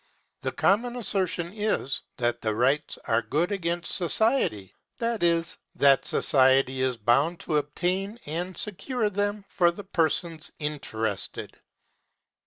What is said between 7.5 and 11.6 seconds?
obtain and secure them for the persons interested.